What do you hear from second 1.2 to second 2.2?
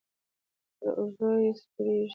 یې سپرېږي.